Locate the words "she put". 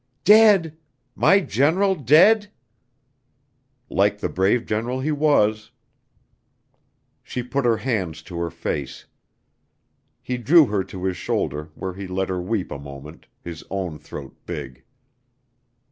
7.21-7.65